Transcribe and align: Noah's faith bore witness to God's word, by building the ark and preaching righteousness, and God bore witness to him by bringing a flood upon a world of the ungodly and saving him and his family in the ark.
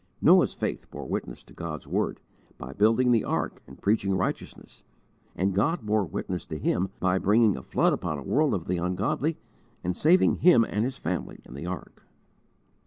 Noah's 0.19 0.55
faith 0.55 0.89
bore 0.89 1.05
witness 1.05 1.43
to 1.43 1.53
God's 1.53 1.87
word, 1.87 2.19
by 2.57 2.73
building 2.73 3.11
the 3.11 3.23
ark 3.23 3.61
and 3.67 3.79
preaching 3.79 4.15
righteousness, 4.17 4.83
and 5.35 5.53
God 5.53 5.85
bore 5.85 6.03
witness 6.05 6.43
to 6.45 6.57
him 6.57 6.89
by 6.99 7.19
bringing 7.19 7.55
a 7.55 7.61
flood 7.61 7.93
upon 7.93 8.17
a 8.17 8.23
world 8.23 8.55
of 8.55 8.65
the 8.67 8.77
ungodly 8.77 9.37
and 9.83 9.95
saving 9.95 10.37
him 10.37 10.63
and 10.63 10.85
his 10.85 10.97
family 10.97 11.39
in 11.45 11.53
the 11.53 11.67
ark. 11.67 12.01